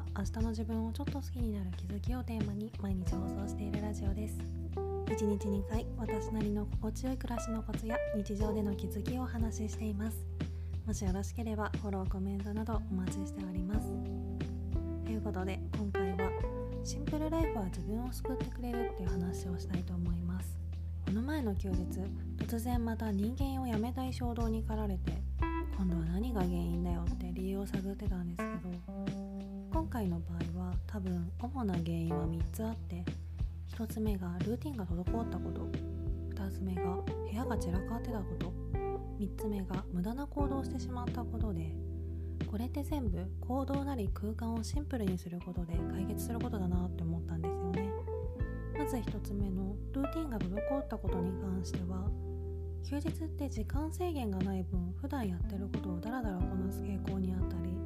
[0.00, 4.38] は明日の自分をちょっと好きになる気づきをテーマに毎日放送しているラジオです。
[5.06, 10.16] 1日2回私なりの心地よい暮らしのコツや日常での気づきをお話ししています。
[10.86, 13.88] もしよろしければフォローコメントなどお待ちしております。
[15.04, 16.30] ということで今回は
[16.82, 20.56] シンプルライフは自分を救ってくれるっていう話をしたいと思います。
[21.04, 21.76] この前の休日
[22.38, 25.12] 突然また人間を辞めたい衝動に駆られて
[25.76, 29.29] 今度は何が原因だよって理由を探ってたんですけど
[29.72, 33.04] 今回の場合は多分主な原因は3つあって
[33.76, 35.68] 1つ目がルーティンが滞ったこと
[36.34, 38.52] 2つ目が部屋が散らかってたこと
[39.20, 41.72] 3つ目が無駄な行動をしてしまったことで
[42.50, 47.92] これって全部行動なり空間をシンプルにすることで解決することだなって思ったんですよね。
[48.76, 52.10] まず1つ目のルーティンが滞ったことに関しては
[52.82, 57.79] 休日って時間制限がない分普段やってることをダラダラこなす傾向にあったり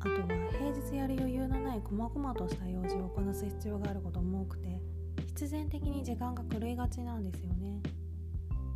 [0.00, 0.18] あとは
[0.58, 4.80] 平日やる余裕のない細々とした用事をこなす必要があることも多くて
[5.18, 7.80] 必然的に時間が狂いがちなんですよね。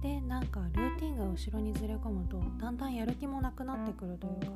[0.03, 4.53] でなんかルーティンが後ろにずれ込むとだんだんやる気もなくなってくるというか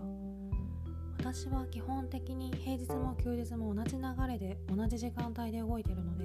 [1.19, 6.25] 私は基本的に平日も休日も同じ流れで同じ時間帯で動いてるので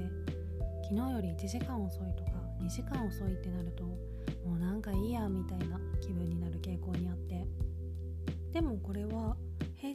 [0.83, 7.66] 昨日より1時間遅いとか2時間遅いってなるともうなんかいいやみたいな気分になる傾向にあって。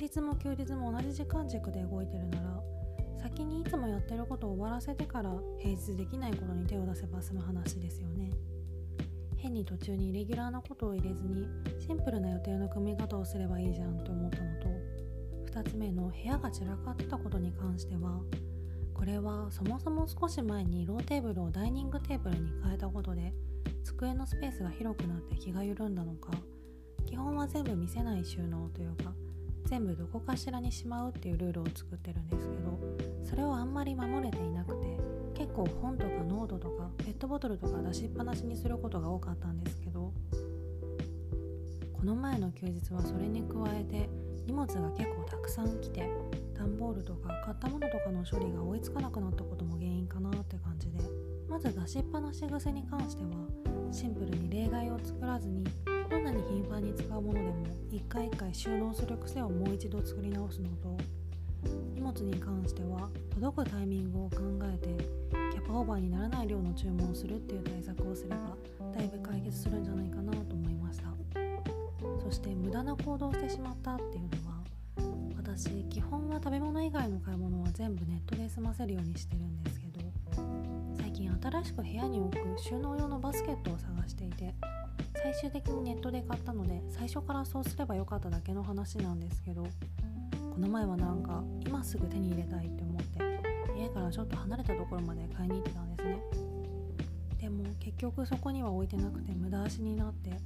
[0.02, 2.60] 平日も休日も同じ時間軸で動いてるなら
[3.22, 8.32] 先にいつもやってることを終わらせてから平日できないことに手を出せば済む話ですよね。
[9.36, 11.46] 変に途中にイレギュラーなことを入れずに
[11.78, 14.68] シンプルな予定の組み方をすればいいじゃんと思ったのと
[15.60, 18.20] 2つ目の部屋が散らかってたことに関しては
[18.94, 23.32] これはそもそも少し前にローテーブルをダイニングテーブルに変えたことで
[23.84, 26.32] 机のスペースが広くなって気が緩んだのか
[27.06, 29.12] 基本は全部見せない収納というか
[29.66, 32.78] 全部どこかしらにしまうっていうルールを作ってるんですけど
[33.24, 34.98] それをあんまり守れていなくて
[35.34, 40.12] 結構本とかノートとかペットボトルとか出しっぱなしにすることが多かったんですけど
[41.92, 44.08] この前の休日はそれに加えて
[44.46, 46.10] 荷物が結構たくさん来て
[46.54, 50.98] 段ボールとか買ったものとかの処理が追いつかなくなったことも原因かなって感じで
[51.48, 53.30] まず出しっぱなし癖に関しては
[53.92, 55.64] シンプルに例外を作らずに
[56.12, 57.54] どんなに頻繁に使うものでも
[57.90, 60.96] 一回一回収納する癖をもう一度作り直すのと
[61.94, 64.88] 荷物に関しては届くタイミングを考えて
[65.52, 68.36] キャパオーバーにならない量の注文をするっていう対策をすれば
[68.94, 71.06] だいぶ解決するんじゃないかなと思いました。
[72.22, 74.62] そして無駄な行動をしてしまったっていうのは
[75.36, 80.00] 私基本は食べ物以外の買い物は全部ネットで済ませるようにしてるんですけど
[80.98, 84.54] 最近新しく部屋に置く収納用のバスケットを探していて
[85.32, 89.68] 最終的にネットで買ったので最初からそうすればよかっただけの話なんですけどこ
[90.58, 96.18] の前はなんか今すぐ手に入れたいって思って家からちょっと離れたところまで買いに行ってたんですね。
[97.40, 100.38] でも結局そこには置いてなくて無駄足になって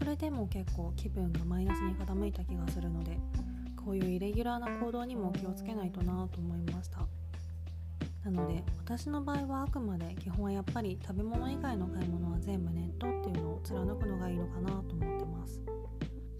[0.00, 3.16] それでも結構気分がマイナスに傾いた気がするので
[3.76, 7.06] こういうイレギュラーな行動にも気をつけないとなと思いました。
[8.24, 15.60] なので私の場合はあくまで基本はやっぱり食べ物以外の買い物は全部ネットっていうのを貫くのがいいのかなと思ってます。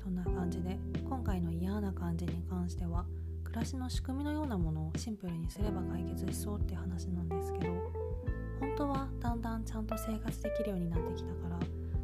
[0.03, 0.79] そんな感じで
[1.09, 3.07] 今回の嫌な感じに関しては
[3.43, 7.73] 暮らしの仕組みのようなものをシンプルにすれば解決しそうって話なんですけど
[8.61, 11.59] 本当はだんだんちゃんと生活できるようになってきたから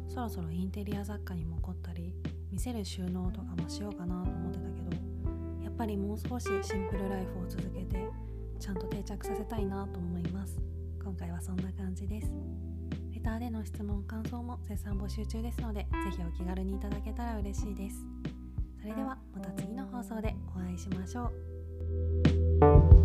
[0.07, 2.13] そろそろインテリア雑貨にも凝ったり
[2.51, 8.07] 見せる収納とかもしようかなと思ってたけどやっぱりもう少しシンプルライフを続けて
[8.61, 10.61] ちゃんと定着させたいなと思います。
[11.03, 12.31] 今回はそんな感じです。
[13.11, 18.05] レターでの質問感想も絶賛募集中ですので是非お気軽にいただけたら嬉しいです。
[18.79, 23.00] それではまた次の放送でお会いしましょう。